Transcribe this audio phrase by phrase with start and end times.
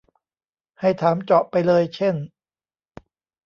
[0.79, 2.15] ให้ถามเจาะไปเลยเช่น